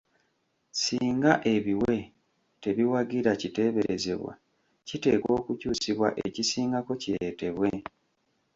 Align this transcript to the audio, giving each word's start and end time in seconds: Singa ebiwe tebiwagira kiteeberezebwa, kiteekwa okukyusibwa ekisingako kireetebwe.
Singa 0.81 1.33
ebiwe 1.53 1.97
tebiwagira 2.63 3.31
kiteeberezebwa, 3.41 4.33
kiteekwa 4.87 5.31
okukyusibwa 5.39 6.07
ekisingako 6.27 6.91
kireetebwe. 7.01 7.69